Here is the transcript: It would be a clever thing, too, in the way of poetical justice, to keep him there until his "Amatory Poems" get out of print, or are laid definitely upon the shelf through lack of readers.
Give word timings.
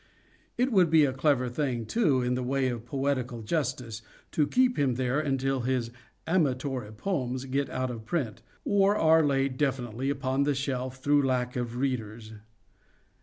It 0.57 0.71
would 0.71 0.89
be 0.89 1.05
a 1.05 1.13
clever 1.13 1.47
thing, 1.47 1.85
too, 1.85 2.23
in 2.23 2.33
the 2.33 2.41
way 2.41 2.69
of 2.69 2.87
poetical 2.87 3.43
justice, 3.43 4.01
to 4.31 4.47
keep 4.47 4.75
him 4.79 4.95
there 4.95 5.19
until 5.19 5.59
his 5.61 5.91
"Amatory 6.25 6.91
Poems" 6.93 7.45
get 7.45 7.69
out 7.69 7.91
of 7.91 8.03
print, 8.07 8.41
or 8.65 8.95
are 8.95 9.23
laid 9.23 9.57
definitely 9.57 10.09
upon 10.09 10.41
the 10.41 10.55
shelf 10.55 10.97
through 10.97 11.21
lack 11.21 11.55
of 11.55 11.77
readers. 11.77 12.33